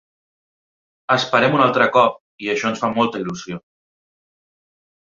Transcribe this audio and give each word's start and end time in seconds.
Esperem 1.17 1.57
un 1.59 1.63
altre 1.67 1.87
cop 1.99 2.17
i 2.47 2.51
això 2.55 2.73
ens 2.73 2.85
fa 2.87 2.93
molta 2.99 3.25
il·lusió. 3.25 3.63